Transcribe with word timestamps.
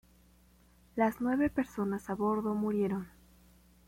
Las 0.95 1.21
nueve 1.21 1.51
personas 1.51 2.09
a 2.09 2.15
bordo 2.15 2.55
murieron. 2.55 3.07